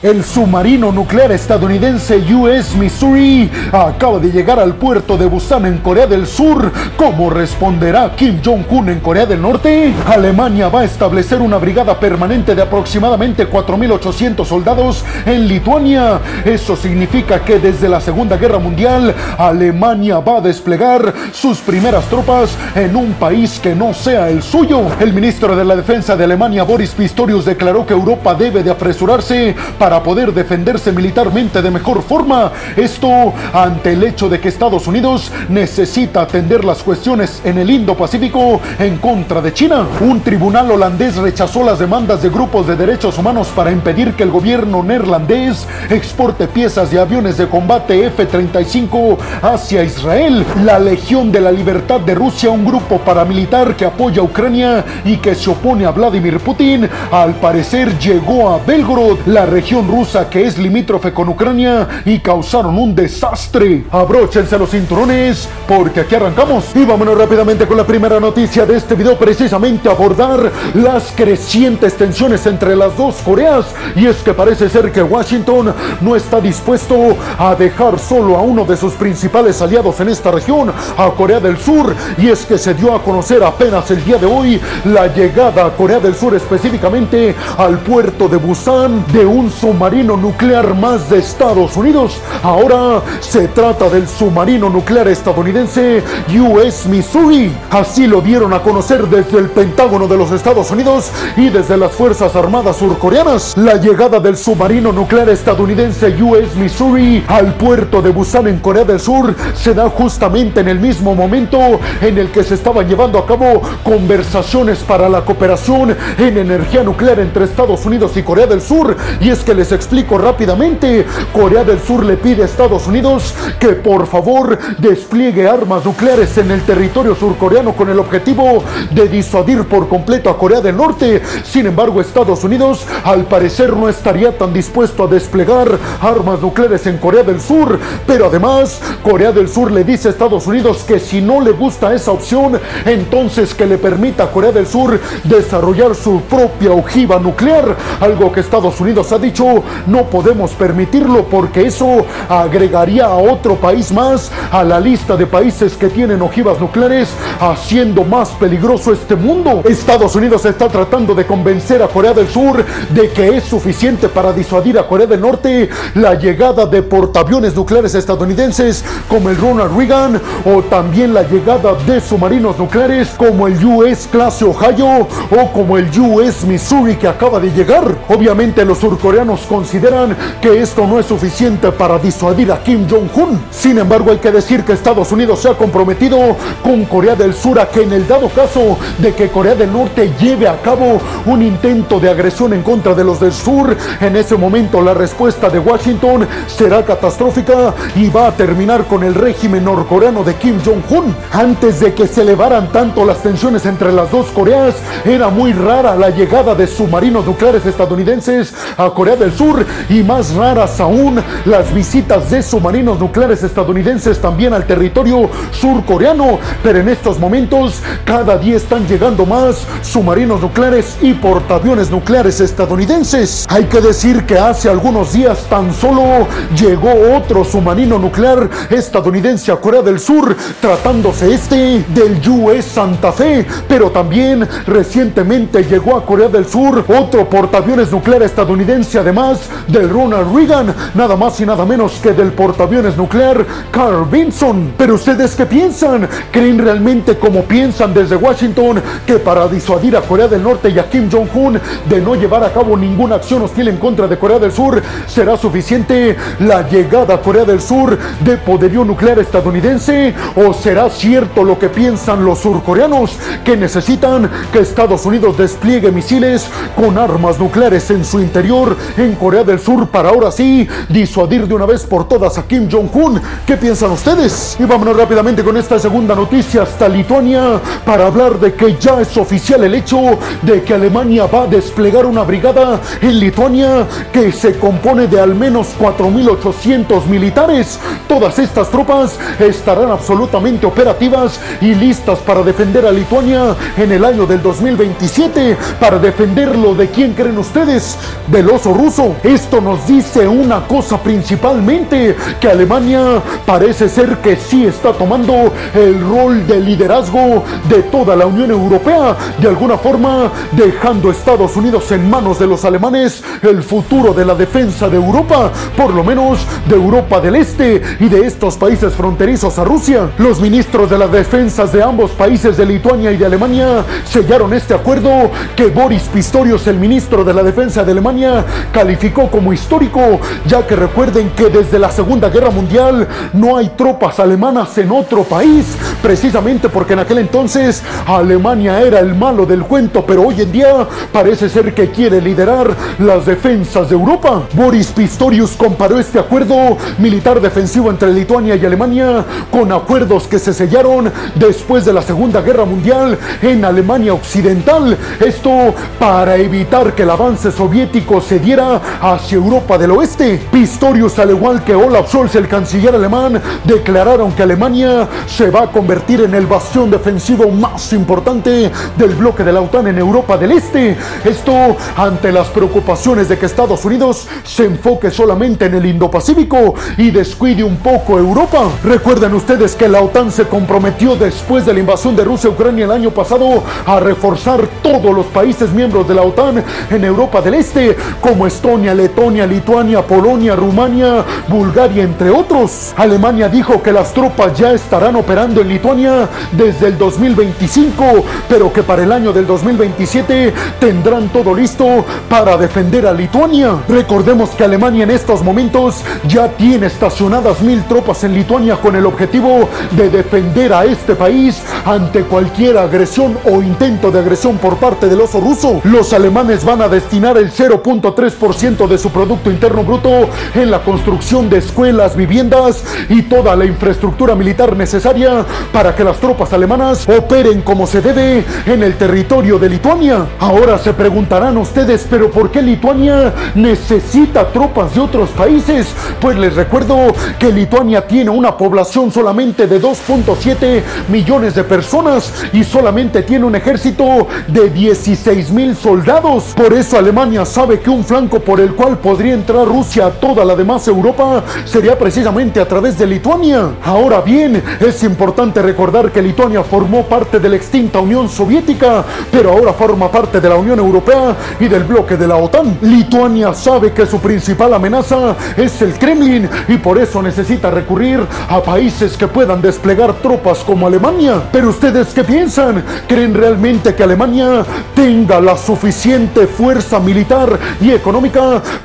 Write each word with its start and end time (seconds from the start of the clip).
El 0.00 0.22
submarino 0.22 0.92
nuclear 0.92 1.32
estadounidense 1.32 2.18
US 2.32 2.76
Missouri 2.76 3.50
acaba 3.72 4.20
de 4.20 4.30
llegar 4.30 4.60
al 4.60 4.76
puerto 4.76 5.16
de 5.16 5.26
Busan 5.26 5.66
en 5.66 5.78
Corea 5.78 6.06
del 6.06 6.28
Sur. 6.28 6.70
¿Cómo 6.96 7.30
responderá 7.30 8.14
Kim 8.14 8.40
Jong-un 8.40 8.90
en 8.90 9.00
Corea 9.00 9.26
del 9.26 9.42
Norte? 9.42 9.92
Alemania 10.06 10.68
va 10.68 10.82
a 10.82 10.84
establecer 10.84 11.40
una 11.40 11.58
brigada 11.58 11.98
permanente 11.98 12.54
de 12.54 12.62
aproximadamente 12.62 13.50
4.800 13.50 14.44
soldados 14.44 15.04
en 15.26 15.48
Lituania. 15.48 16.20
Eso 16.44 16.76
significa 16.76 17.40
que 17.40 17.58
desde 17.58 17.88
la 17.88 18.00
Segunda 18.00 18.36
Guerra 18.36 18.60
Mundial, 18.60 19.12
Alemania 19.36 20.20
va 20.20 20.36
a 20.36 20.42
desplegar 20.42 21.12
sus 21.32 21.58
primeras 21.58 22.04
tropas 22.04 22.56
en 22.76 22.94
un 22.94 23.14
país 23.14 23.58
que 23.58 23.74
no 23.74 23.92
sea 23.92 24.28
el 24.28 24.44
suyo. 24.44 24.80
El 25.00 25.12
ministro 25.12 25.56
de 25.56 25.64
la 25.64 25.74
Defensa 25.74 26.14
de 26.14 26.22
Alemania, 26.22 26.62
Boris 26.62 26.90
Pistorius, 26.90 27.44
declaró 27.44 27.84
que 27.84 27.94
Europa 27.94 28.36
debe 28.36 28.62
de 28.62 28.70
apresurarse 28.70 29.56
para 29.76 29.87
para 29.88 30.02
poder 30.02 30.34
defenderse 30.34 30.92
militarmente 30.92 31.62
de 31.62 31.70
mejor 31.70 32.02
forma. 32.02 32.52
Esto 32.76 33.32
ante 33.54 33.94
el 33.94 34.04
hecho 34.04 34.28
de 34.28 34.38
que 34.38 34.48
Estados 34.48 34.86
Unidos 34.86 35.32
necesita 35.48 36.20
atender 36.20 36.62
las 36.62 36.82
cuestiones 36.82 37.40
en 37.42 37.56
el 37.56 37.70
Indo-Pacífico 37.70 38.60
en 38.78 38.98
contra 38.98 39.40
de 39.40 39.54
China. 39.54 39.86
Un 40.02 40.20
tribunal 40.20 40.70
holandés 40.70 41.16
rechazó 41.16 41.64
las 41.64 41.78
demandas 41.78 42.22
de 42.22 42.28
grupos 42.28 42.66
de 42.66 42.76
derechos 42.76 43.16
humanos 43.16 43.48
para 43.56 43.72
impedir 43.72 44.12
que 44.12 44.24
el 44.24 44.30
gobierno 44.30 44.82
neerlandés 44.82 45.66
exporte 45.88 46.48
piezas 46.48 46.90
de 46.90 47.00
aviones 47.00 47.38
de 47.38 47.48
combate 47.48 48.04
F-35 48.08 49.16
hacia 49.40 49.84
Israel. 49.84 50.44
La 50.66 50.78
Legión 50.78 51.32
de 51.32 51.40
la 51.40 51.50
Libertad 51.50 52.00
de 52.00 52.14
Rusia, 52.14 52.50
un 52.50 52.66
grupo 52.66 52.98
paramilitar 52.98 53.74
que 53.74 53.86
apoya 53.86 54.20
a 54.20 54.24
Ucrania 54.24 54.84
y 55.06 55.16
que 55.16 55.34
se 55.34 55.48
opone 55.48 55.86
a 55.86 55.92
Vladimir 55.92 56.40
Putin, 56.40 56.86
al 57.10 57.36
parecer 57.36 57.98
llegó 57.98 58.50
a 58.50 58.58
Belgorod, 58.58 59.20
la 59.24 59.46
región 59.46 59.77
rusa 59.86 60.28
que 60.28 60.46
es 60.46 60.58
limítrofe 60.58 61.12
con 61.12 61.28
Ucrania 61.28 62.02
y 62.04 62.18
causaron 62.18 62.76
un 62.78 62.94
desastre. 62.94 63.84
Abróchense 63.90 64.58
los 64.58 64.70
cinturones 64.70 65.48
porque 65.66 66.00
aquí 66.00 66.14
arrancamos. 66.14 66.64
Y 66.74 66.84
vámonos 66.84 67.16
rápidamente 67.16 67.66
con 67.66 67.76
la 67.76 67.86
primera 67.86 68.18
noticia 68.18 68.64
de 68.66 68.76
este 68.76 68.94
video, 68.94 69.18
precisamente 69.18 69.88
abordar 69.88 70.50
las 70.74 71.12
crecientes 71.14 71.96
tensiones 71.96 72.46
entre 72.46 72.74
las 72.74 72.96
dos 72.96 73.16
Coreas. 73.24 73.66
Y 73.94 74.06
es 74.06 74.16
que 74.16 74.32
parece 74.32 74.68
ser 74.68 74.90
que 74.90 75.02
Washington 75.02 75.74
no 76.00 76.16
está 76.16 76.40
dispuesto 76.40 77.16
a 77.38 77.54
dejar 77.54 77.98
solo 77.98 78.36
a 78.36 78.42
uno 78.42 78.64
de 78.64 78.76
sus 78.76 78.94
principales 78.94 79.60
aliados 79.60 80.00
en 80.00 80.08
esta 80.08 80.30
región, 80.30 80.72
a 80.96 81.10
Corea 81.10 81.40
del 81.40 81.58
Sur. 81.58 81.94
Y 82.16 82.28
es 82.28 82.44
que 82.46 82.58
se 82.58 82.74
dio 82.74 82.94
a 82.94 83.02
conocer 83.02 83.42
apenas 83.44 83.90
el 83.90 84.04
día 84.04 84.16
de 84.16 84.26
hoy 84.26 84.60
la 84.84 85.06
llegada 85.06 85.66
a 85.66 85.70
Corea 85.70 86.00
del 86.00 86.14
Sur 86.14 86.34
específicamente 86.34 87.34
al 87.56 87.78
puerto 87.78 88.28
de 88.28 88.36
Busan 88.36 89.04
de 89.12 89.26
un 89.26 89.50
submarino 89.68 90.16
nuclear 90.16 90.74
más 90.74 91.10
de 91.10 91.18
Estados 91.18 91.76
Unidos. 91.76 92.22
Ahora 92.42 93.02
se 93.20 93.48
trata 93.48 93.90
del 93.90 94.08
submarino 94.08 94.70
nuclear 94.70 95.08
estadounidense 95.08 96.02
US 96.40 96.86
Missouri. 96.86 97.52
Así 97.70 98.06
lo 98.06 98.22
dieron 98.22 98.54
a 98.54 98.62
conocer 98.62 99.06
desde 99.08 99.36
el 99.38 99.50
Pentágono 99.50 100.08
de 100.08 100.16
los 100.16 100.32
Estados 100.32 100.70
Unidos 100.70 101.10
y 101.36 101.50
desde 101.50 101.76
las 101.76 101.92
Fuerzas 101.92 102.34
Armadas 102.34 102.76
surcoreanas. 102.78 103.58
La 103.58 103.74
llegada 103.74 104.20
del 104.20 104.38
submarino 104.38 104.90
nuclear 104.90 105.28
estadounidense 105.28 106.16
US 106.22 106.56
Missouri 106.56 107.22
al 107.28 107.52
puerto 107.52 108.00
de 108.00 108.08
Busan 108.08 108.46
en 108.46 108.60
Corea 108.60 108.84
del 108.84 108.98
Sur 108.98 109.34
se 109.54 109.74
da 109.74 109.90
justamente 109.90 110.60
en 110.60 110.68
el 110.68 110.80
mismo 110.80 111.14
momento 111.14 111.58
en 112.00 112.16
el 112.16 112.30
que 112.30 112.42
se 112.42 112.54
estaban 112.54 112.88
llevando 112.88 113.18
a 113.18 113.26
cabo 113.26 113.60
conversaciones 113.84 114.78
para 114.78 115.10
la 115.10 115.26
cooperación 115.26 115.94
en 116.16 116.38
energía 116.38 116.82
nuclear 116.82 117.20
entre 117.20 117.44
Estados 117.44 117.84
Unidos 117.84 118.16
y 118.16 118.22
Corea 118.22 118.46
del 118.46 118.62
Sur. 118.62 118.96
Y 119.20 119.28
es 119.28 119.40
que 119.40 119.57
les 119.58 119.72
explico 119.72 120.16
rápidamente. 120.16 121.04
Corea 121.32 121.64
del 121.64 121.80
Sur 121.80 122.04
le 122.04 122.16
pide 122.16 122.42
a 122.42 122.44
Estados 122.44 122.86
Unidos 122.86 123.34
que 123.58 123.70
por 123.70 124.06
favor 124.06 124.56
despliegue 124.78 125.48
armas 125.48 125.84
nucleares 125.84 126.38
en 126.38 126.52
el 126.52 126.62
territorio 126.62 127.16
surcoreano 127.16 127.72
con 127.72 127.88
el 127.88 127.98
objetivo 127.98 128.62
de 128.92 129.08
disuadir 129.08 129.64
por 129.64 129.88
completo 129.88 130.30
a 130.30 130.38
Corea 130.38 130.60
del 130.60 130.76
Norte. 130.76 131.20
Sin 131.42 131.66
embargo, 131.66 132.00
Estados 132.00 132.44
Unidos 132.44 132.86
al 133.02 133.24
parecer 133.24 133.76
no 133.76 133.88
estaría 133.88 134.38
tan 134.38 134.52
dispuesto 134.52 135.04
a 135.04 135.08
desplegar 135.08 135.76
armas 136.00 136.40
nucleares 136.40 136.86
en 136.86 136.98
Corea 136.98 137.24
del 137.24 137.40
Sur. 137.40 137.80
Pero 138.06 138.26
además, 138.26 138.80
Corea 139.02 139.32
del 139.32 139.48
Sur 139.48 139.72
le 139.72 139.82
dice 139.82 140.06
a 140.06 140.10
Estados 140.12 140.46
Unidos 140.46 140.84
que 140.86 141.00
si 141.00 141.20
no 141.20 141.40
le 141.40 141.50
gusta 141.50 141.92
esa 141.92 142.12
opción, 142.12 142.60
entonces 142.84 143.54
que 143.54 143.66
le 143.66 143.76
permita 143.76 144.24
a 144.24 144.30
Corea 144.30 144.52
del 144.52 144.68
Sur 144.68 145.00
desarrollar 145.24 145.96
su 145.96 146.20
propia 146.22 146.70
ojiva 146.70 147.18
nuclear. 147.18 147.76
Algo 147.98 148.30
que 148.30 148.38
Estados 148.38 148.80
Unidos 148.80 149.10
ha 149.10 149.18
dicho 149.18 149.47
no 149.86 150.04
podemos 150.04 150.52
permitirlo 150.52 151.24
porque 151.24 151.66
eso 151.66 152.04
agregaría 152.28 153.06
a 153.06 153.16
otro 153.16 153.56
país 153.56 153.92
más 153.92 154.30
a 154.50 154.64
la 154.64 154.80
lista 154.80 155.16
de 155.16 155.26
países 155.26 155.74
que 155.74 155.88
tienen 155.88 156.22
ojivas 156.22 156.60
nucleares, 156.60 157.08
haciendo 157.40 158.04
más 158.04 158.30
peligroso 158.30 158.92
este 158.92 159.16
mundo. 159.16 159.62
Estados 159.64 160.14
Unidos 160.16 160.44
está 160.44 160.68
tratando 160.68 161.14
de 161.14 161.26
convencer 161.26 161.82
a 161.82 161.88
Corea 161.88 162.12
del 162.12 162.28
Sur 162.28 162.64
de 162.90 163.10
que 163.10 163.36
es 163.36 163.44
suficiente 163.44 164.08
para 164.08 164.32
disuadir 164.32 164.78
a 164.78 164.86
Corea 164.86 165.06
del 165.06 165.20
Norte 165.20 165.68
la 165.94 166.14
llegada 166.14 166.66
de 166.66 166.82
portaaviones 166.82 167.54
nucleares 167.54 167.94
estadounidenses 167.94 168.84
como 169.08 169.30
el 169.30 169.36
Ronald 169.36 169.76
Reagan 169.76 170.20
o 170.44 170.62
también 170.62 171.14
la 171.14 171.22
llegada 171.22 171.74
de 171.86 172.00
submarinos 172.00 172.58
nucleares 172.58 173.08
como 173.16 173.46
el 173.46 173.64
US 173.64 174.08
Clase 174.10 174.44
Ohio 174.44 175.06
o 175.30 175.52
como 175.52 175.76
el 175.78 175.88
US 175.98 176.44
Missouri 176.44 176.96
que 176.96 177.08
acaba 177.08 177.40
de 177.40 177.50
llegar. 177.50 177.84
Obviamente 178.08 178.64
los 178.64 178.78
surcoreanos 178.78 179.37
consideran 179.40 180.16
que 180.40 180.60
esto 180.60 180.86
no 180.86 180.98
es 180.98 181.06
suficiente 181.06 181.72
para 181.72 181.98
disuadir 181.98 182.52
a 182.52 182.62
Kim 182.62 182.86
Jong-un. 182.88 183.40
Sin 183.50 183.78
embargo, 183.78 184.10
hay 184.10 184.18
que 184.18 184.30
decir 184.30 184.64
que 184.64 184.72
Estados 184.72 185.12
Unidos 185.12 185.40
se 185.40 185.48
ha 185.48 185.54
comprometido 185.54 186.36
con 186.62 186.84
Corea 186.84 187.14
del 187.14 187.34
Sur 187.34 187.60
a 187.60 187.68
que 187.68 187.82
en 187.82 187.92
el 187.92 188.06
dado 188.06 188.28
caso 188.28 188.78
de 188.98 189.14
que 189.14 189.28
Corea 189.28 189.54
del 189.54 189.72
Norte 189.72 190.12
lleve 190.20 190.48
a 190.48 190.60
cabo 190.60 191.00
un 191.26 191.42
intento 191.42 192.00
de 192.00 192.10
agresión 192.10 192.52
en 192.52 192.62
contra 192.62 192.94
de 192.94 193.04
los 193.04 193.20
del 193.20 193.32
sur, 193.32 193.76
en 194.00 194.16
ese 194.16 194.36
momento 194.36 194.80
la 194.80 194.94
respuesta 194.94 195.48
de 195.48 195.58
Washington 195.58 196.26
será 196.46 196.84
catastrófica 196.84 197.74
y 197.96 198.08
va 198.08 198.28
a 198.28 198.32
terminar 198.32 198.84
con 198.84 199.02
el 199.02 199.14
régimen 199.14 199.64
norcoreano 199.64 200.24
de 200.24 200.34
Kim 200.34 200.58
Jong-un. 200.64 201.14
Antes 201.32 201.80
de 201.80 201.94
que 201.94 202.06
se 202.06 202.22
elevaran 202.22 202.68
tanto 202.72 203.04
las 203.04 203.22
tensiones 203.22 203.66
entre 203.66 203.92
las 203.92 204.10
dos 204.10 204.26
Coreas, 204.28 204.74
era 205.04 205.28
muy 205.28 205.52
rara 205.52 205.96
la 205.96 206.10
llegada 206.10 206.54
de 206.54 206.66
submarinos 206.66 207.24
nucleares 207.24 207.64
estadounidenses 207.66 208.54
a 208.76 208.90
Corea 208.90 209.16
del 209.16 209.27
Sur 209.32 209.64
y 209.88 210.02
más 210.02 210.34
raras 210.34 210.80
aún 210.80 211.20
las 211.44 211.72
visitas 211.72 212.30
de 212.30 212.42
submarinos 212.42 212.98
nucleares 212.98 213.42
estadounidenses 213.42 214.20
también 214.20 214.52
al 214.52 214.66
territorio 214.66 215.28
surcoreano. 215.52 216.38
Pero 216.62 216.80
en 216.80 216.88
estos 216.88 217.18
momentos 217.18 217.80
cada 218.04 218.38
día 218.38 218.56
están 218.56 218.86
llegando 218.86 219.26
más 219.26 219.66
submarinos 219.82 220.40
nucleares 220.40 220.96
y 221.00 221.14
portaaviones 221.14 221.90
nucleares 221.90 222.40
estadounidenses. 222.40 223.46
Hay 223.48 223.64
que 223.64 223.80
decir 223.80 224.24
que 224.24 224.38
hace 224.38 224.68
algunos 224.68 225.12
días 225.12 225.44
tan 225.48 225.72
solo 225.72 226.26
llegó 226.56 226.90
otro 227.16 227.44
submarino 227.44 227.98
nuclear 227.98 228.48
estadounidense 228.70 229.52
a 229.52 229.56
Corea 229.56 229.82
del 229.82 229.98
Sur, 230.00 230.36
tratándose 230.60 231.32
este 231.32 231.84
del 231.88 232.20
US 232.28 232.64
Santa 232.64 233.12
Fe. 233.12 233.46
Pero 233.68 233.90
también 233.90 234.46
recientemente 234.66 235.64
llegó 235.64 235.96
a 235.96 236.04
Corea 236.04 236.28
del 236.28 236.46
Sur 236.46 236.84
otro 236.88 237.28
portaaviones 237.28 237.90
nuclear 237.90 238.22
estadounidense 238.22 238.98
además 238.98 239.17
del 239.66 239.90
Ronald 239.90 240.32
Reagan, 240.32 240.72
nada 240.94 241.16
más 241.16 241.40
y 241.40 241.46
nada 241.46 241.64
menos 241.64 241.94
que 242.00 242.12
del 242.12 242.30
portaaviones 242.30 242.96
nuclear 242.96 243.44
Carl 243.72 244.06
Vinson. 244.08 244.74
Pero 244.78 244.94
ustedes 244.94 245.34
qué 245.34 245.44
piensan? 245.44 246.08
¿Creen 246.30 246.56
realmente 246.56 247.18
como 247.18 247.42
piensan 247.42 247.92
desde 247.92 248.14
Washington 248.14 248.80
que 249.04 249.14
para 249.14 249.48
disuadir 249.48 249.96
a 249.96 250.02
Corea 250.02 250.28
del 250.28 250.44
Norte 250.44 250.70
y 250.70 250.78
a 250.78 250.88
Kim 250.88 251.10
Jong-un 251.10 251.60
de 251.88 252.00
no 252.00 252.14
llevar 252.14 252.44
a 252.44 252.52
cabo 252.52 252.76
ninguna 252.76 253.16
acción 253.16 253.42
hostil 253.42 253.66
en 253.66 253.78
contra 253.78 254.06
de 254.06 254.18
Corea 254.18 254.38
del 254.38 254.52
Sur 254.52 254.80
será 255.08 255.36
suficiente 255.36 256.16
la 256.38 256.68
llegada 256.68 257.14
a 257.14 257.20
Corea 257.20 257.44
del 257.44 257.60
Sur 257.60 257.98
de 258.20 258.36
poderío 258.36 258.84
nuclear 258.84 259.18
estadounidense? 259.18 260.14
¿O 260.36 260.52
será 260.52 260.88
cierto 260.90 261.42
lo 261.42 261.58
que 261.58 261.68
piensan 261.68 262.24
los 262.24 262.38
surcoreanos 262.38 263.16
que 263.44 263.56
necesitan 263.56 264.30
que 264.52 264.60
Estados 264.60 265.04
Unidos 265.06 265.36
despliegue 265.36 265.90
misiles 265.90 266.48
con 266.76 266.98
armas 266.98 267.40
nucleares 267.40 267.90
en 267.90 268.04
su 268.04 268.20
interior 268.20 268.76
en 269.00 269.14
Corea 269.14 269.44
del 269.44 269.60
Sur 269.60 269.86
para 269.88 270.08
ahora 270.10 270.30
sí 270.32 270.66
disuadir 270.88 271.46
de 271.46 271.54
una 271.54 271.66
vez 271.66 271.84
por 271.84 272.08
todas 272.08 272.36
a 272.38 272.46
Kim 272.46 272.68
Jong-un. 272.70 273.20
¿Qué 273.46 273.56
piensan 273.56 273.92
ustedes? 273.92 274.56
Y 274.58 274.64
vámonos 274.64 274.96
rápidamente 274.96 275.44
con 275.44 275.56
esta 275.56 275.78
segunda 275.78 276.14
noticia 276.14 276.62
hasta 276.62 276.88
Lituania 276.88 277.60
para 277.84 278.06
hablar 278.06 278.38
de 278.40 278.54
que 278.54 278.76
ya 278.76 279.00
es 279.00 279.16
oficial 279.16 279.62
el 279.64 279.74
hecho 279.74 280.18
de 280.42 280.62
que 280.62 280.74
Alemania 280.74 281.26
va 281.26 281.42
a 281.42 281.46
desplegar 281.46 282.06
una 282.06 282.24
brigada 282.24 282.80
en 283.00 283.20
Lituania 283.20 283.86
que 284.12 284.32
se 284.32 284.58
compone 284.58 285.06
de 285.06 285.20
al 285.20 285.34
menos 285.34 285.68
4.800 285.78 287.06
militares. 287.06 287.78
Todas 288.08 288.38
estas 288.38 288.68
tropas 288.70 289.18
estarán 289.38 289.90
absolutamente 289.90 290.66
operativas 290.66 291.40
y 291.60 291.74
listas 291.74 292.18
para 292.18 292.42
defender 292.42 292.86
a 292.86 292.90
Lituania 292.90 293.54
en 293.76 293.92
el 293.92 294.04
año 294.04 294.26
del 294.26 294.42
2027. 294.42 295.56
Para 295.78 295.98
defenderlo 295.98 296.74
de 296.74 296.88
quién 296.88 297.12
creen 297.12 297.38
ustedes? 297.38 297.96
Del 298.28 298.50
oso 298.50 298.74
ruso 298.74 298.87
Esto 299.22 299.60
nos 299.60 299.86
dice 299.86 300.26
una 300.26 300.66
cosa 300.66 300.96
principalmente, 300.96 302.16
que 302.40 302.48
Alemania 302.48 303.20
parece 303.44 303.86
ser 303.86 304.16
que 304.16 304.34
sí 304.34 304.64
está 304.64 304.94
tomando 304.94 305.52
el 305.74 306.00
rol 306.00 306.46
de 306.46 306.58
liderazgo 306.58 307.44
de 307.68 307.82
toda 307.82 308.16
la 308.16 308.24
Unión 308.24 308.50
Europea, 308.50 309.14
de 309.38 309.48
alguna 309.48 309.76
forma 309.76 310.32
dejando 310.52 311.10
Estados 311.10 311.54
Unidos 311.54 311.92
en 311.92 312.08
manos 312.08 312.38
de 312.38 312.46
los 312.46 312.64
alemanes 312.64 313.22
el 313.42 313.62
futuro 313.62 314.14
de 314.14 314.24
la 314.24 314.34
defensa 314.34 314.88
de 314.88 314.96
Europa, 314.96 315.52
por 315.76 315.92
lo 315.92 316.02
menos 316.02 316.38
de 316.66 316.74
Europa 316.74 317.20
del 317.20 317.36
Este 317.36 317.82
y 318.00 318.08
de 318.08 318.26
estos 318.26 318.56
países 318.56 318.94
fronterizos 318.94 319.58
a 319.58 319.64
Rusia. 319.64 320.08
Los 320.16 320.40
ministros 320.40 320.88
de 320.88 320.96
las 320.96 321.12
defensas 321.12 321.74
de 321.74 321.82
ambos 321.82 322.12
países 322.12 322.56
de 322.56 322.64
Lituania 322.64 323.12
y 323.12 323.18
de 323.18 323.26
Alemania 323.26 323.84
sellaron 324.10 324.54
este 324.54 324.72
acuerdo 324.72 325.30
que 325.54 325.66
Boris 325.66 326.04
Pistorius, 326.04 326.66
el 326.68 326.78
ministro 326.78 327.22
de 327.22 327.34
la 327.34 327.42
defensa 327.42 327.84
de 327.84 327.92
Alemania, 327.92 328.46
calificó 328.78 329.28
como 329.28 329.52
histórico, 329.52 330.20
ya 330.46 330.64
que 330.64 330.76
recuerden 330.76 331.30
que 331.30 331.48
desde 331.48 331.80
la 331.80 331.90
Segunda 331.90 332.28
Guerra 332.28 332.50
Mundial 332.50 333.08
no 333.32 333.56
hay 333.56 333.70
tropas 333.70 334.20
alemanas 334.20 334.78
en 334.78 334.92
otro 334.92 335.24
país, 335.24 335.76
precisamente 336.00 336.68
porque 336.68 336.92
en 336.92 337.00
aquel 337.00 337.18
entonces 337.18 337.82
Alemania 338.06 338.80
era 338.80 339.00
el 339.00 339.16
malo 339.16 339.46
del 339.46 339.64
cuento, 339.64 340.06
pero 340.06 340.22
hoy 340.22 340.42
en 340.42 340.52
día 340.52 340.86
parece 341.10 341.48
ser 341.48 341.74
que 341.74 341.90
quiere 341.90 342.20
liderar 342.20 342.70
las 343.00 343.26
defensas 343.26 343.88
de 343.88 343.96
Europa. 343.96 344.44
Boris 344.52 344.92
Pistorius 344.92 345.56
comparó 345.56 345.98
este 345.98 346.20
acuerdo 346.20 346.76
militar 346.98 347.40
defensivo 347.40 347.90
entre 347.90 348.12
Lituania 348.12 348.54
y 348.54 348.64
Alemania 348.64 349.24
con 349.50 349.72
acuerdos 349.72 350.28
que 350.28 350.38
se 350.38 350.54
sellaron 350.54 351.12
después 351.34 351.84
de 351.84 351.92
la 351.92 352.02
Segunda 352.02 352.42
Guerra 352.42 352.64
Mundial 352.64 353.18
en 353.42 353.64
Alemania 353.64 354.14
Occidental. 354.14 354.96
Esto 355.18 355.74
para 355.98 356.36
evitar 356.36 356.94
que 356.94 357.02
el 357.02 357.10
avance 357.10 357.50
soviético 357.50 358.20
se 358.20 358.38
diera 358.38 358.67
hacia 359.00 359.36
Europa 359.36 359.78
del 359.78 359.92
Oeste. 359.92 360.40
Pistorius, 360.50 361.18
al 361.18 361.30
igual 361.30 361.64
que 361.64 361.74
Olaf 361.74 362.08
Scholz, 362.08 362.34
el 362.34 362.48
canciller 362.48 362.94
alemán, 362.94 363.40
declararon 363.64 364.32
que 364.32 364.42
Alemania 364.42 365.08
se 365.26 365.50
va 365.50 365.62
a 365.62 365.72
convertir 365.72 366.20
en 366.22 366.34
el 366.34 366.46
bastión 366.46 366.90
defensivo 366.90 367.48
más 367.50 367.92
importante 367.92 368.70
del 368.96 369.14
bloque 369.14 369.44
de 369.44 369.52
la 369.52 369.60
OTAN 369.60 369.88
en 369.88 369.98
Europa 369.98 370.36
del 370.36 370.52
Este. 370.52 370.96
Esto 371.24 371.76
ante 371.96 372.32
las 372.32 372.48
preocupaciones 372.48 373.28
de 373.28 373.38
que 373.38 373.46
Estados 373.46 373.84
Unidos 373.84 374.26
se 374.44 374.64
enfoque 374.64 375.10
solamente 375.10 375.66
en 375.66 375.74
el 375.74 375.86
Indo-Pacífico 375.86 376.74
y 376.96 377.10
descuide 377.10 377.64
un 377.64 377.76
poco 377.76 378.18
Europa. 378.18 378.68
Recuerden 378.84 379.34
ustedes 379.34 379.74
que 379.74 379.88
la 379.88 380.00
OTAN 380.00 380.30
se 380.30 380.44
comprometió 380.44 381.16
después 381.16 381.64
de 381.66 381.74
la 381.74 381.80
invasión 381.80 382.16
de 382.16 382.24
Rusia 382.24 382.50
a 382.50 382.52
Ucrania 382.52 382.84
el 382.84 382.92
año 382.92 383.10
pasado 383.10 383.62
a 383.86 384.00
reforzar 384.00 384.66
todos 384.82 385.14
los 385.14 385.26
países 385.26 385.70
miembros 385.72 386.06
de 386.08 386.14
la 386.14 386.22
OTAN 386.22 386.62
en 386.90 387.04
Europa 387.04 387.40
del 387.40 387.54
Este, 387.54 387.96
como 388.20 388.46
Estonia, 388.58 388.92
Letonia, 388.92 389.46
Lituania, 389.46 390.04
Polonia, 390.04 390.56
Rumania, 390.56 391.24
Bulgaria, 391.46 392.02
entre 392.02 392.28
otros. 392.28 392.92
Alemania 392.96 393.48
dijo 393.48 393.80
que 393.80 393.92
las 393.92 394.12
tropas 394.12 394.58
ya 394.58 394.72
estarán 394.72 395.14
operando 395.14 395.60
en 395.60 395.68
Lituania 395.68 396.28
desde 396.50 396.88
el 396.88 396.98
2025, 396.98 398.04
pero 398.48 398.72
que 398.72 398.82
para 398.82 399.04
el 399.04 399.12
año 399.12 399.32
del 399.32 399.46
2027 399.46 400.52
tendrán 400.80 401.28
todo 401.28 401.54
listo 401.54 402.04
para 402.28 402.56
defender 402.56 403.06
a 403.06 403.12
Lituania. 403.12 403.76
Recordemos 403.88 404.50
que 404.50 404.64
Alemania 404.64 405.04
en 405.04 405.12
estos 405.12 405.44
momentos 405.44 406.02
ya 406.26 406.48
tiene 406.48 406.88
estacionadas 406.88 407.60
mil 407.60 407.84
tropas 407.84 408.24
en 408.24 408.34
Lituania 408.34 408.74
con 408.74 408.96
el 408.96 409.06
objetivo 409.06 409.68
de 409.92 410.10
defender 410.10 410.72
a 410.72 410.84
este 410.84 411.14
país 411.14 411.62
ante 411.84 412.22
cualquier 412.24 412.76
agresión 412.76 413.38
o 413.44 413.62
intento 413.62 414.10
de 414.10 414.18
agresión 414.18 414.58
por 414.58 414.78
parte 414.78 415.06
del 415.06 415.20
oso 415.20 415.40
ruso. 415.40 415.80
Los 415.84 416.12
alemanes 416.12 416.64
van 416.64 416.82
a 416.82 416.88
destinar 416.88 417.38
el 417.38 417.52
0.3% 417.52 418.47
de 418.48 418.96
su 418.96 419.10
Producto 419.10 419.50
Interno 419.50 419.84
Bruto 419.84 420.08
en 420.54 420.70
la 420.70 420.82
construcción 420.82 421.50
de 421.50 421.58
escuelas, 421.58 422.16
viviendas 422.16 422.82
y 423.10 423.20
toda 423.20 423.54
la 423.54 423.66
infraestructura 423.66 424.34
militar 424.34 424.74
necesaria 424.74 425.44
para 425.70 425.94
que 425.94 426.02
las 426.02 426.16
tropas 426.16 426.54
alemanas 426.54 427.06
operen 427.06 427.60
como 427.60 427.86
se 427.86 428.00
debe 428.00 428.42
en 428.64 428.82
el 428.82 428.96
territorio 428.96 429.58
de 429.58 429.68
Lituania. 429.68 430.24
Ahora 430.40 430.78
se 430.78 430.94
preguntarán 430.94 431.58
ustedes, 431.58 432.06
pero 432.08 432.30
¿por 432.30 432.50
qué 432.50 432.62
Lituania 432.62 433.34
necesita 433.54 434.50
tropas 434.50 434.94
de 434.94 435.00
otros 435.00 435.28
países? 435.30 435.88
Pues 436.18 436.38
les 436.38 436.54
recuerdo 436.54 436.96
que 437.38 437.52
Lituania 437.52 438.06
tiene 438.06 438.30
una 438.30 438.56
población 438.56 439.12
solamente 439.12 439.66
de 439.66 439.78
2.7 439.78 440.82
millones 441.08 441.54
de 441.54 441.64
personas 441.64 442.32
y 442.54 442.64
solamente 442.64 443.22
tiene 443.22 443.44
un 443.44 443.56
ejército 443.56 444.26
de 444.46 444.70
16 444.70 445.50
mil 445.50 445.76
soldados. 445.76 446.54
Por 446.56 446.72
eso 446.72 446.96
Alemania 446.96 447.44
sabe 447.44 447.80
que 447.80 447.90
un 447.90 448.04
flanco 448.04 448.37
por 448.40 448.60
el 448.60 448.74
cual 448.74 448.98
podría 448.98 449.34
entrar 449.34 449.66
Rusia 449.66 450.06
a 450.06 450.10
toda 450.10 450.44
la 450.44 450.54
demás 450.54 450.86
Europa 450.88 451.42
sería 451.64 451.98
precisamente 451.98 452.60
a 452.60 452.68
través 452.68 452.98
de 452.98 453.06
Lituania. 453.06 453.70
Ahora 453.84 454.20
bien, 454.20 454.62
es 454.80 455.02
importante 455.02 455.62
recordar 455.62 456.10
que 456.10 456.22
Lituania 456.22 456.62
formó 456.62 457.04
parte 457.04 457.38
de 457.40 457.48
la 457.48 457.56
extinta 457.56 458.00
Unión 458.00 458.28
Soviética, 458.28 459.04
pero 459.30 459.52
ahora 459.52 459.72
forma 459.72 460.10
parte 460.10 460.40
de 460.40 460.48
la 460.48 460.56
Unión 460.56 460.78
Europea 460.78 461.36
y 461.58 461.68
del 461.68 461.84
bloque 461.84 462.16
de 462.16 462.26
la 462.26 462.36
OTAN. 462.36 462.78
Lituania 462.82 463.54
sabe 463.54 463.92
que 463.92 464.06
su 464.06 464.18
principal 464.18 464.74
amenaza 464.74 465.34
es 465.56 465.80
el 465.82 465.94
Kremlin 465.98 466.48
y 466.68 466.76
por 466.78 466.98
eso 466.98 467.22
necesita 467.22 467.70
recurrir 467.70 468.20
a 468.48 468.60
países 468.62 469.16
que 469.16 469.28
puedan 469.28 469.62
desplegar 469.62 470.14
tropas 470.14 470.58
como 470.58 470.86
Alemania. 470.86 471.42
Pero 471.50 471.70
ustedes 471.70 472.08
qué 472.14 472.24
piensan? 472.24 472.84
¿Creen 473.06 473.34
realmente 473.34 473.94
que 473.94 474.02
Alemania 474.02 474.64
tenga 474.94 475.40
la 475.40 475.56
suficiente 475.56 476.46
fuerza 476.46 476.98
militar 477.00 477.58
y 477.80 477.90
económica 477.90 478.27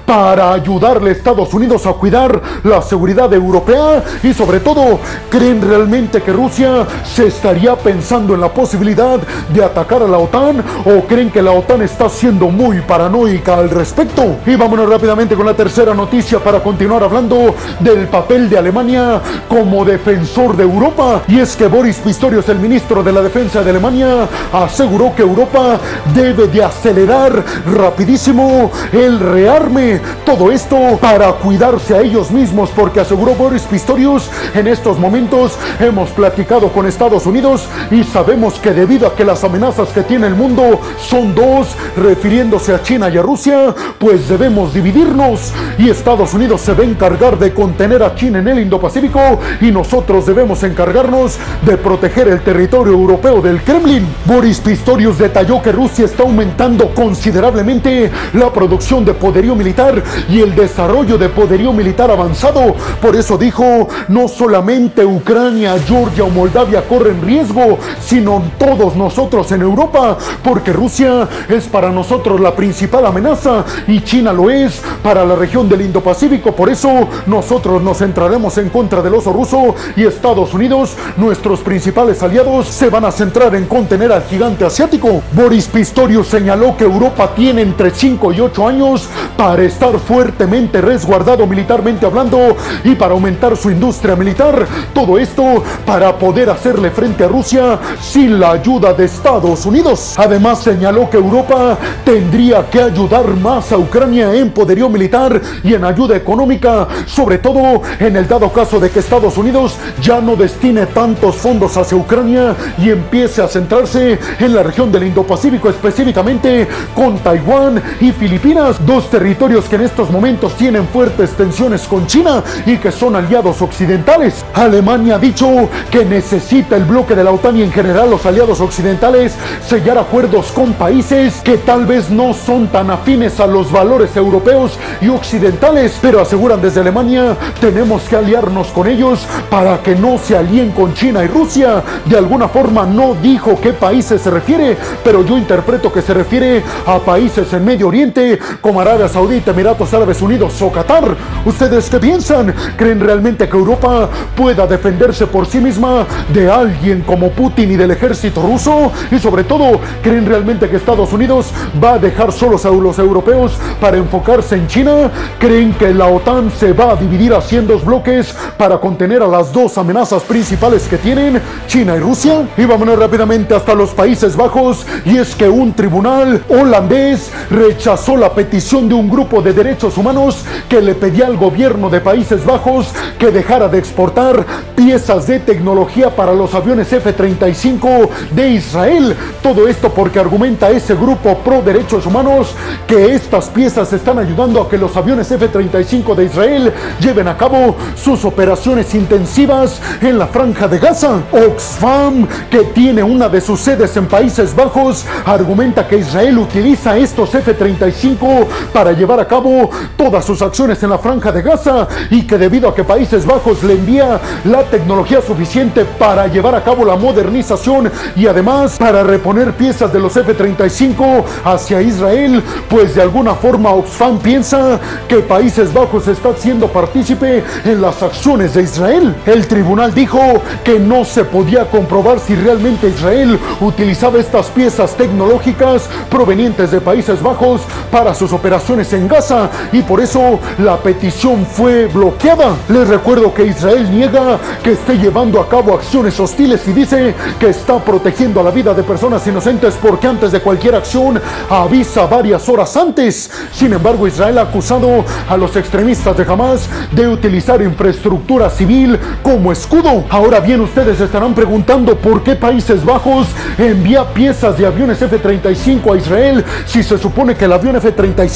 para 0.06 0.54
ayudarle 0.54 1.10
a 1.10 1.14
Estados 1.14 1.54
Unidos 1.54 1.86
a 1.86 1.94
cuidar 1.94 2.42
la 2.64 2.82
seguridad 2.82 3.32
europea? 3.34 4.04
Y 4.24 4.34
sobre 4.34 4.60
todo, 4.60 5.00
¿creen 5.30 5.62
realmente 5.62 6.22
que 6.22 6.32
Rusia 6.32 6.86
se 7.04 7.28
estaría 7.28 7.76
pensando 7.76 8.34
en 8.34 8.42
la 8.42 8.54
posibilidad 8.54 9.20
de 9.54 9.64
atacar 9.64 10.04
a 10.04 10.08
la 10.08 10.18
OTAN 10.18 10.64
o 10.86 11.02
creen 11.08 11.32
que 11.32 11.42
la 11.42 11.52
OTAN 11.52 11.82
está 11.82 12.10
siendo 12.10 12.48
muy 12.48 12.82
paranoica 12.82 13.58
al 13.58 13.70
respecto? 13.70 14.38
Y 14.46 14.56
vámonos 14.56 14.90
rápidamente 14.90 15.36
con 15.36 15.46
la 15.46 15.54
tercera 15.54 15.94
noticia 15.94 16.40
para 16.40 16.62
continuar 16.62 17.04
hablando 17.04 17.56
del 17.80 18.08
papel 18.08 18.50
de 18.50 18.58
Alemania 18.58 19.22
como 19.48 19.86
defensor 19.86 20.56
de 20.56 20.64
Europa. 20.64 21.22
Y 21.28 21.40
es 21.40 21.56
que 21.56 21.68
Boris 21.68 21.98
Pistorius, 21.98 22.50
el 22.50 22.60
ministro 22.60 23.04
de 23.04 23.12
la 23.12 23.22
Defensa 23.22 23.64
de 23.64 23.70
Alemania, 23.70 24.28
aseguró 24.52 25.14
que 25.16 25.22
Europa 25.22 25.80
debe 26.14 26.48
de 26.48 26.64
acelerar 26.64 27.44
rapidísimo 27.66 28.72
el 28.92 29.20
rearme. 29.24 30.00
Todo 30.26 30.52
esto 30.52 30.98
para 31.02 31.32
cuidarse 31.34 31.96
a 31.96 32.02
ellos 32.02 32.32
mismos, 32.32 32.70
porque 32.76 33.00
aseguró 33.00 33.34
Boris 33.34 33.64
Pistorius, 33.64 34.30
en 34.54 34.68
estos 34.68 35.00
momentos 35.00 35.58
hemos 35.80 36.10
platicado 36.12 36.70
con 36.70 36.86
Estados 36.86 37.26
Unidos 37.26 37.68
y 37.90 38.04
sabemos 38.04 38.56
que 38.56 38.72
debido 38.72 39.08
a 39.08 39.16
que 39.16 39.26
las 39.26 39.44
amenazas 39.44 39.90
que 39.90 40.04
tiene 40.04 40.28
el 40.28 40.36
mundo 40.36 40.80
son 41.00 41.34
dos, 41.34 41.76
refiriéndose 41.98 42.74
a 42.74 42.82
China 42.82 43.10
y 43.10 43.18
a 43.18 43.22
Rusia, 43.22 43.74
pues 43.98 44.28
debemos 44.30 44.74
dividirnos 44.74 45.52
y 45.78 45.90
Estados 45.90 46.34
Unidos 46.34 46.62
se 46.62 46.74
va 46.74 46.84
a 46.84 46.88
encargar 46.88 47.38
de 47.40 47.54
contener 47.54 48.04
a 48.04 48.16
China 48.16 48.40
en 48.40 48.48
el 48.48 48.60
Indo-Pacífico 48.60 49.40
y 49.62 49.72
nosotros 49.72 50.26
debemos 50.26 50.64
encargarnos 50.64 51.38
de 51.66 51.78
proteger 51.78 52.28
el 52.28 52.42
territorio 52.42 52.94
europeo 52.94 53.42
del 53.42 53.62
Kremlin. 53.62 54.06
Boris 54.26 54.60
Pistorius 54.60 55.18
detalló 55.18 55.62
que 55.62 55.72
Rusia 55.72 56.06
está 56.06 56.24
aumentando 56.24 56.94
considerablemente 56.94 58.12
la 58.34 58.52
producción 58.52 59.06
de 59.06 59.13
poderío 59.14 59.56
militar 59.56 60.02
y 60.30 60.42
el 60.42 60.56
desarrollo 60.56 61.18
de 61.18 61.30
poderío 61.30 61.74
militar 61.74 62.12
avanzado. 62.12 62.76
Por 63.02 63.16
eso 63.16 63.38
dijo, 63.38 63.88
no 64.08 64.28
solamente 64.28 65.06
Ucrania, 65.06 65.76
Georgia 65.88 66.24
o 66.24 66.30
Moldavia 66.30 66.84
corren 66.88 67.22
riesgo, 67.22 67.78
sino 68.04 68.44
todos 68.58 68.96
nosotros 68.96 69.52
en 69.52 69.62
Europa, 69.62 70.18
porque 70.44 70.74
Rusia 70.74 71.28
es 71.50 71.66
para 71.66 71.92
nosotros 71.92 72.40
la 72.40 72.56
principal 72.56 73.06
amenaza 73.06 73.66
y 73.88 74.02
China 74.02 74.34
lo 74.34 74.50
es 74.50 74.82
para 75.02 75.26
la 75.26 75.36
región 75.36 75.68
del 75.70 75.82
Indo-Pacífico. 75.82 76.54
Por 76.54 76.70
eso 76.70 77.08
nosotros 77.26 77.82
nos 77.82 77.98
centraremos 77.98 78.58
en 78.58 78.70
contra 78.70 79.02
del 79.02 79.16
oso 79.16 79.32
ruso 79.32 79.76
y 79.96 80.04
Estados 80.04 80.54
Unidos, 80.54 80.96
nuestros 81.18 81.62
principales 81.62 82.22
aliados, 82.24 82.68
se 82.68 82.90
van 82.90 83.06
a 83.06 83.12
centrar 83.12 83.56
en 83.56 83.66
contener 83.66 84.12
al 84.12 84.24
gigante 84.24 84.66
asiático. 84.66 85.22
Boris 85.34 85.68
Pistorius 85.68 86.28
señaló 86.28 86.76
que 86.78 86.84
Europa 86.84 87.32
tiene 87.36 87.62
entre 87.62 87.92
5 87.92 88.34
y 88.34 88.40
8 88.40 88.68
años 88.68 89.03
para 89.38 89.64
estar 89.64 89.98
fuertemente 90.00 90.82
resguardado 90.82 91.46
militarmente 91.48 92.06
hablando 92.06 92.56
y 92.84 92.96
para 92.96 93.14
aumentar 93.14 93.56
su 93.58 93.70
industria 93.72 94.16
militar. 94.16 94.66
Todo 94.94 95.18
esto 95.18 95.64
para 95.86 96.18
poder 96.18 96.50
hacerle 96.50 96.92
frente 96.92 97.24
a 97.24 97.28
Rusia 97.28 97.80
sin 98.02 98.40
la 98.40 98.52
ayuda 98.52 98.94
de 98.94 99.06
Estados 99.06 99.66
Unidos. 99.66 100.16
Además 100.18 100.60
señaló 100.60 101.10
que 101.10 101.18
Europa 101.18 101.78
tendría 102.06 102.70
que 102.70 102.82
ayudar 102.82 103.28
más 103.36 103.72
a 103.72 103.78
Ucrania 103.78 104.34
en 104.34 104.52
poderío 104.52 104.90
militar 104.90 105.42
y 105.64 105.74
en 105.74 105.84
ayuda 105.84 106.16
económica, 106.16 106.88
sobre 107.06 107.38
todo 107.38 107.82
en 108.00 108.16
el 108.16 108.28
dado 108.28 108.52
caso 108.52 108.80
de 108.80 108.90
que 108.90 109.00
Estados 109.00 109.38
Unidos 109.38 109.76
ya 110.02 110.22
no 110.22 110.36
destine 110.36 110.86
tantos 110.88 111.36
fondos 111.36 111.76
hacia 111.78 111.98
Ucrania 111.98 112.56
y 112.78 112.90
empiece 112.90 113.42
a 113.42 113.48
centrarse 113.48 114.20
en 114.40 114.54
la 114.54 114.64
región 114.64 114.92
del 114.92 115.04
Indo-Pacífico, 115.04 115.70
específicamente 115.70 116.68
con 116.96 117.18
Taiwán 117.20 117.82
y 118.00 118.12
Filipinas, 118.12 118.84
dos 118.94 119.10
territorios 119.10 119.66
que 119.66 119.76
en 119.76 119.82
estos 119.82 120.12
momentos 120.12 120.56
tienen 120.56 120.88
fuertes 120.88 121.32
tensiones 121.32 121.88
con 121.88 122.06
China 122.06 122.44
y 122.64 122.78
que 122.78 122.92
son 122.92 123.16
aliados 123.16 123.60
occidentales. 123.64 124.46
Alemania 124.54 125.16
ha 125.16 125.18
dicho 125.18 125.68
que 125.90 126.06
necesita 126.06 126.76
el 126.76 126.84
bloque 126.84 127.16
de 127.16 127.24
la 127.24 127.32
OTAN 127.32 127.58
y 127.58 127.64
en 127.64 127.72
general 127.72 128.12
los 128.12 128.24
aliados 128.28 128.62
occidentales 128.62 129.34
sellar 129.68 129.98
acuerdos 129.98 130.52
con 130.52 130.74
países 130.74 131.42
que 131.44 131.58
tal 131.58 131.88
vez 131.88 132.12
no 132.12 132.36
son 132.36 132.68
tan 132.68 132.92
afines 132.92 133.40
a 133.40 133.48
los 133.48 133.72
valores 133.72 134.16
europeos 134.16 134.78
y 135.02 135.08
occidentales, 135.08 135.98
pero 136.00 136.22
aseguran 136.22 136.62
desde 136.62 136.82
Alemania 136.82 137.36
tenemos 137.60 138.04
que 138.04 138.18
aliarnos 138.18 138.68
con 138.68 138.86
ellos 138.86 139.26
para 139.50 139.82
que 139.82 139.96
no 139.96 140.20
se 140.20 140.38
alíen 140.38 140.70
con 140.70 140.94
China 140.94 141.24
y 141.24 141.28
Rusia. 141.28 141.82
De 142.06 142.16
alguna 142.16 142.48
forma 142.48 142.86
no 142.86 143.16
dijo 143.16 143.60
qué 143.60 143.74
países 143.74 144.22
se 144.22 144.30
refiere, 144.30 144.78
pero 145.04 145.26
yo 145.26 145.36
interpreto 145.36 145.92
que 145.92 146.04
se 146.04 146.14
refiere 146.14 146.62
a 146.86 147.00
países 147.00 147.52
en 147.54 147.66
Medio 147.66 147.88
Oriente 147.88 148.38
como 148.62 148.83
Arabia 148.84 149.08
Saudita, 149.08 149.52
Emiratos 149.52 149.94
Árabes 149.94 150.22
Unidos 150.22 150.62
o 150.62 150.70
Qatar. 150.70 151.16
¿Ustedes 151.46 151.90
qué 151.90 152.00
piensan? 152.00 152.54
¿Creen 152.76 153.00
realmente 153.00 153.48
que 153.48 153.56
Europa 153.56 154.10
pueda 154.36 154.68
defenderse 154.68 155.26
por 155.26 155.46
sí 155.46 155.60
misma 155.60 156.06
de 156.34 156.52
alguien 156.52 157.00
como 157.02 157.30
Putin 157.30 157.72
y 157.72 157.78
del 157.78 157.92
ejército 157.92 158.42
ruso? 158.42 158.92
Y 159.10 159.20
sobre 159.20 159.46
todo, 159.46 159.80
¿creen 160.02 160.26
realmente 160.26 160.68
que 160.68 160.76
Estados 160.76 161.14
Unidos 161.14 161.52
va 161.82 161.94
a 161.94 161.98
dejar 161.98 162.34
solos 162.34 162.66
a 162.66 162.72
los 162.72 163.00
europeos 163.00 163.54
para 163.80 163.96
enfocarse 163.96 164.56
en 164.56 164.68
China? 164.68 165.10
¿Creen 165.40 165.74
que 165.76 165.94
la 165.94 166.08
OTAN 166.08 166.52
se 166.52 166.74
va 166.74 166.92
a 166.92 166.96
dividir 166.98 167.34
así 167.34 167.56
en 167.56 167.68
dos 167.68 167.86
bloques 167.86 168.36
para 168.58 168.80
contener 168.80 169.24
a 169.24 169.28
las 169.28 169.54
dos 169.54 169.78
amenazas 169.78 170.24
principales 170.24 170.90
que 170.90 170.98
tienen, 170.98 171.42
China 171.68 171.96
y 171.96 172.00
Rusia? 172.00 172.50
Y 172.58 172.66
vámonos 172.66 173.00
rápidamente 173.00 173.56
hasta 173.56 173.76
los 173.76 173.92
Países 173.92 174.36
Bajos 174.36 174.86
y 175.06 175.20
es 175.20 175.36
que 175.36 175.48
un 175.48 175.72
tribunal 175.72 176.44
holandés 176.50 177.32
rechazó 177.50 178.18
la 178.18 178.34
petición 178.34 178.73
de 178.74 178.96
un 178.96 179.08
grupo 179.08 179.40
de 179.40 179.54
derechos 179.54 180.00
humanos 180.00 180.44
que 180.68 180.82
le 180.82 180.96
pedía 180.96 181.28
al 181.28 181.38
gobierno 181.38 181.92
de 181.92 182.02
Países 182.02 182.44
Bajos 182.44 182.88
que 183.20 183.30
dejara 183.30 183.68
de 183.68 183.78
exportar 183.78 184.44
piezas 184.76 185.28
de 185.28 185.40
tecnología 185.40 186.10
para 186.10 186.34
los 186.34 186.56
aviones 186.56 186.92
F-35 186.92 188.10
de 188.32 188.50
Israel. 188.50 189.16
Todo 189.44 189.68
esto 189.68 189.94
porque 189.94 190.20
argumenta 190.20 190.72
ese 190.72 190.96
grupo 190.96 191.38
pro 191.38 191.62
derechos 191.62 192.08
humanos 192.08 192.56
que 192.88 193.14
estas 193.14 193.48
piezas 193.50 193.94
están 193.94 194.18
ayudando 194.18 194.60
a 194.60 194.68
que 194.68 194.80
los 194.80 194.98
aviones 194.98 195.30
F-35 195.32 196.16
de 196.16 196.26
Israel 196.26 196.74
lleven 197.00 197.28
a 197.28 197.38
cabo 197.38 197.76
sus 197.96 198.26
operaciones 198.26 198.96
intensivas 198.96 199.80
en 200.02 200.18
la 200.18 200.26
franja 200.26 200.68
de 200.68 200.80
Gaza. 200.80 201.22
Oxfam, 201.32 202.28
que 202.50 202.64
tiene 202.74 203.04
una 203.04 203.30
de 203.30 203.40
sus 203.40 203.60
sedes 203.60 203.96
en 203.98 204.08
Países 204.08 204.56
Bajos, 204.56 205.06
argumenta 205.28 205.88
que 205.88 206.00
Israel 206.00 206.40
utiliza 206.40 206.98
estos 206.98 207.36
F-35 207.36 208.48
para 208.72 208.92
llevar 208.94 209.20
a 209.20 209.28
cabo 209.28 209.70
todas 209.98 210.24
sus 210.26 210.42
acciones 210.42 210.82
en 210.84 210.90
la 210.90 210.98
franja 210.98 211.32
de 211.32 211.42
Gaza 211.42 211.88
y 212.10 212.24
que 212.24 212.38
debido 212.38 212.70
a 212.70 212.76
que 212.76 212.84
Países 212.84 213.26
Bajos 213.26 213.64
le 213.64 213.74
envía 213.74 214.20
la 214.46 214.64
tecnología 214.64 215.22
suficiente 215.22 215.86
para 215.86 216.28
llevar 216.28 216.56
a 216.56 216.64
cabo 216.64 216.86
la 216.86 216.96
modernización 216.96 217.92
y 218.16 218.28
además 218.28 218.78
para 218.78 219.04
reponer 219.04 219.54
piezas 219.54 219.92
de 219.92 220.00
los 220.00 220.16
F-35 220.16 221.24
hacia 221.44 221.82
Israel, 221.82 222.42
pues 222.70 222.96
de 222.96 223.02
alguna 223.02 223.34
forma 223.34 223.72
Oxfam 223.72 224.20
piensa 224.20 224.80
que 225.08 225.18
Países 225.18 225.74
Bajos 225.74 226.08
está 226.08 226.34
siendo 226.38 226.68
partícipe 226.68 227.44
en 227.66 227.82
las 227.82 228.02
acciones 228.02 228.54
de 228.54 228.64
Israel. 228.64 229.16
El 229.26 229.48
tribunal 229.48 229.94
dijo 229.94 230.20
que 230.64 230.80
no 230.80 231.06
se 231.06 231.26
podía 231.26 231.66
comprobar 231.70 232.20
si 232.20 232.36
realmente 232.36 232.88
Israel 232.88 233.40
utilizaba 233.62 234.20
estas 234.20 234.48
piezas 234.48 234.96
tecnológicas 234.96 235.90
provenientes 236.10 236.72
de 236.72 236.82
Países 236.82 237.22
Bajos 237.22 237.62
para 237.92 238.14
sus 238.14 238.32
operaciones 238.32 238.53
en 238.54 239.08
Gaza 239.08 239.50
y 239.72 239.82
por 239.82 240.00
eso 240.00 240.40
la 240.60 240.78
petición 240.78 241.44
fue 241.44 241.88
bloqueada. 241.88 242.56
Les 242.70 242.88
recuerdo 242.88 243.34
que 243.34 243.48
Israel 243.48 243.90
niega 243.90 244.38
que 244.64 244.74
esté 244.74 244.96
llevando 244.98 245.42
a 245.42 245.50
cabo 245.50 245.74
acciones 245.74 246.20
hostiles 246.20 246.62
y 246.68 246.72
dice 246.72 247.16
que 247.40 247.50
está 247.50 247.80
protegiendo 247.80 248.40
a 248.40 248.44
la 248.44 248.52
vida 248.52 248.76
de 248.76 248.84
personas 248.84 249.26
inocentes 249.26 249.76
porque 249.82 250.06
antes 250.06 250.32
de 250.32 250.40
cualquier 250.40 250.76
acción 250.76 251.20
avisa 251.50 252.06
varias 252.06 252.48
horas 252.48 252.78
antes. 252.78 253.32
Sin 253.52 253.74
embargo, 253.74 254.08
Israel 254.08 254.38
ha 254.38 254.44
acusado 254.44 255.04
a 255.28 255.36
los 255.36 255.56
extremistas 255.56 256.16
de 256.16 256.24
Hamas 256.24 256.70
de 256.92 257.08
utilizar 257.08 257.60
infraestructura 257.62 258.52
civil 258.52 259.00
como 259.24 259.52
escudo. 259.52 260.04
Ahora 260.10 260.40
bien, 260.40 260.62
ustedes 260.62 261.02
estarán 261.02 261.34
preguntando 261.34 261.98
por 261.98 262.22
qué 262.22 262.36
Países 262.36 262.86
Bajos 262.86 263.28
envía 263.58 264.06
piezas 264.14 264.58
de 264.60 264.68
aviones 264.68 265.02
F-35 265.02 265.94
a 265.94 265.98
Israel 265.98 266.46
si 266.68 266.84
se 266.84 267.00
supone 267.00 267.36
que 267.36 267.46
el 267.46 267.54
avión 267.54 267.76
F-35 267.78 268.33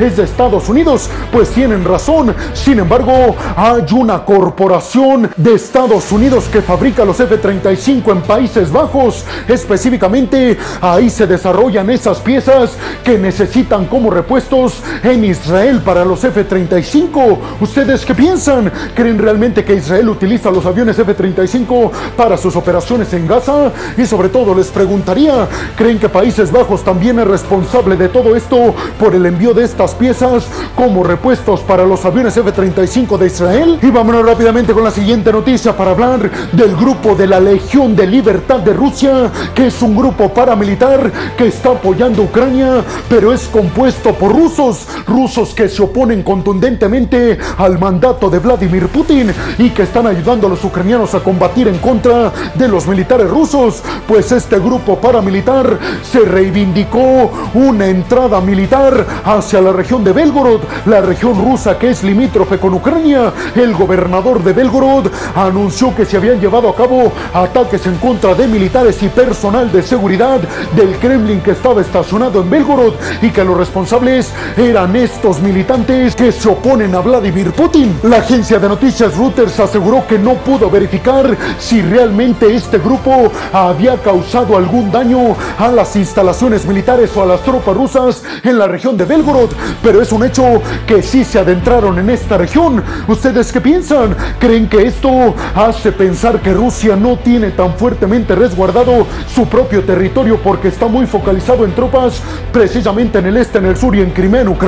es 0.00 0.16
de 0.16 0.24
Estados 0.24 0.68
Unidos. 0.68 1.08
Pues 1.30 1.50
tienen 1.50 1.84
razón. 1.84 2.34
Sin 2.52 2.80
embargo, 2.80 3.36
hay 3.54 3.84
una 3.92 4.24
corporación 4.24 5.30
de 5.36 5.54
Estados 5.54 6.10
Unidos 6.10 6.48
que 6.50 6.62
fabrica 6.62 7.04
los 7.04 7.20
F-35 7.20 8.10
en 8.10 8.22
Países 8.22 8.72
Bajos. 8.72 9.24
Específicamente, 9.46 10.58
ahí 10.80 11.08
se 11.08 11.28
desarrollan 11.28 11.90
esas 11.90 12.18
piezas 12.18 12.72
que 13.04 13.18
necesitan 13.18 13.84
como 13.86 14.10
repuestos 14.10 14.82
en 15.02 15.24
Israel 15.24 15.80
para 15.84 16.04
los 16.04 16.22
F-35. 16.24 17.38
¿Ustedes 17.60 18.04
qué 18.04 18.14
piensan? 18.14 18.70
¿Creen 18.94 19.18
realmente 19.18 19.64
que 19.64 19.74
Israel 19.74 20.08
utiliza 20.08 20.50
los 20.50 20.66
aviones 20.66 20.98
F-35 20.98 21.90
para 22.16 22.36
sus 22.36 22.56
operaciones 22.56 23.12
en 23.12 23.26
Gaza? 23.26 23.72
Y 23.96 24.06
sobre 24.06 24.28
todo 24.28 24.54
les 24.54 24.68
preguntaría, 24.68 25.48
¿creen 25.76 25.98
que 25.98 26.08
Países 26.08 26.50
Bajos 26.50 26.84
también 26.84 27.18
es 27.18 27.26
responsable 27.26 27.96
de 27.96 28.08
todo 28.08 28.36
esto 28.36 28.74
por 28.98 29.14
el 29.14 29.26
envío 29.26 29.54
de 29.54 29.64
estas 29.64 29.94
piezas 29.94 30.46
como 30.74 31.04
repuestos 31.04 31.60
para 31.60 31.84
los 31.84 32.04
aviones 32.04 32.36
F-35 32.36 33.18
de 33.18 33.26
Israel? 33.26 33.78
Y 33.82 33.90
vámonos 33.90 34.24
rápidamente 34.24 34.72
con 34.72 34.84
la 34.84 34.90
siguiente 34.90 35.32
noticia 35.32 35.76
para 35.76 35.92
hablar 35.92 36.30
del 36.52 36.76
grupo 36.76 37.14
de 37.14 37.26
la 37.26 37.40
Legión 37.40 37.96
de 37.96 38.06
Libertad 38.06 38.60
de 38.60 38.72
Rusia, 38.72 39.30
que 39.54 39.68
es 39.68 39.82
un 39.82 39.96
grupo 39.96 40.32
paramilitar 40.32 41.10
que 41.36 41.48
está 41.48 41.70
apoyando 41.70 42.22
Ucrania, 42.22 42.84
pero 43.08 43.32
es 43.32 43.48
compuesto 43.48 44.14
por 44.14 44.32
rusos, 44.32 44.86
rusos 45.06 45.54
que 45.54 45.68
se 45.68 45.82
oponen 45.82 46.22
contundentemente 46.22 47.38
al 47.58 47.78
mandato 47.78 48.30
de 48.30 48.38
Vladimir 48.38 48.88
Putin 48.88 49.32
y 49.58 49.70
que 49.70 49.82
están 49.82 50.06
ayudando 50.06 50.46
a 50.46 50.50
los 50.50 50.64
ucranianos 50.64 51.14
a 51.14 51.20
combatir 51.20 51.68
en 51.68 51.78
contra 51.78 52.32
de 52.54 52.68
los 52.68 52.86
militares 52.86 53.28
rusos, 53.28 53.82
pues 54.06 54.32
este 54.32 54.58
grupo 54.58 54.98
paramilitar 54.98 55.78
se 56.02 56.20
reivindicó 56.20 57.30
una 57.54 57.86
entrada 57.86 58.40
militar 58.40 59.06
hacia 59.24 59.60
la 59.60 59.72
región 59.72 60.04
de 60.04 60.12
Belgorod, 60.12 60.60
la 60.86 61.00
región 61.00 61.38
rusa 61.42 61.78
que 61.78 61.90
es 61.90 62.02
limítrofe 62.02 62.58
con 62.58 62.74
Ucrania. 62.74 63.32
El 63.54 63.74
gobernador 63.74 64.42
de 64.42 64.52
Belgorod 64.52 65.08
anunció 65.34 65.94
que 65.94 66.04
se 66.04 66.16
habían 66.16 66.40
llevado 66.40 66.68
a 66.68 66.74
cabo 66.74 67.12
ataques 67.34 67.86
en 67.86 67.96
contra 67.96 68.34
de 68.34 68.46
militares 68.46 69.02
y 69.02 69.08
personal 69.08 69.70
de 69.70 69.82
seguridad 69.82 70.40
del 70.74 70.96
Kremlin 70.96 71.40
que 71.40 71.52
estaba 71.52 71.80
estacionado 71.80 72.40
en 72.40 72.50
Belgorod 72.50 72.94
y 73.22 73.30
que 73.30 73.44
los 73.44 73.56
responsables 73.56 74.32
eran 74.56 74.79
estos 74.88 75.42
militantes 75.42 76.16
que 76.16 76.32
se 76.32 76.48
oponen 76.48 76.94
a 76.94 77.00
Vladimir 77.00 77.52
Putin. 77.52 78.00
La 78.02 78.16
agencia 78.16 78.58
de 78.58 78.66
noticias 78.66 79.14
Reuters 79.14 79.60
aseguró 79.60 80.06
que 80.06 80.18
no 80.18 80.36
pudo 80.36 80.70
verificar 80.70 81.36
si 81.58 81.82
realmente 81.82 82.54
este 82.54 82.78
grupo 82.78 83.30
había 83.52 83.98
causado 83.98 84.56
algún 84.56 84.90
daño 84.90 85.36
a 85.58 85.68
las 85.68 85.96
instalaciones 85.96 86.64
militares 86.64 87.14
o 87.14 87.22
a 87.22 87.26
las 87.26 87.42
tropas 87.42 87.76
rusas 87.76 88.22
en 88.42 88.58
la 88.58 88.68
región 88.68 88.96
de 88.96 89.04
Belgorod, 89.04 89.50
pero 89.82 90.00
es 90.00 90.12
un 90.12 90.24
hecho 90.24 90.62
que 90.86 91.02
sí 91.02 91.24
se 91.24 91.38
adentraron 91.38 91.98
en 91.98 92.08
esta 92.08 92.38
región. 92.38 92.82
¿Ustedes 93.06 93.52
qué 93.52 93.60
piensan? 93.60 94.16
¿Creen 94.38 94.66
que 94.66 94.86
esto 94.86 95.34
hace 95.54 95.92
pensar 95.92 96.40
que 96.40 96.54
Rusia 96.54 96.96
no 96.96 97.18
tiene 97.18 97.50
tan 97.50 97.74
fuertemente 97.74 98.34
resguardado 98.34 99.06
su 99.32 99.46
propio 99.46 99.84
territorio 99.84 100.40
porque 100.42 100.68
está 100.68 100.86
muy 100.86 101.06
focalizado 101.06 101.66
en 101.66 101.74
tropas 101.74 102.22
precisamente 102.50 103.18
en 103.18 103.26
el 103.26 103.36
este, 103.36 103.58
en 103.58 103.66
el 103.66 103.76
sur 103.76 103.94
y 103.94 104.00
en 104.00 104.10
Crimea, 104.12 104.40
en 104.40 104.48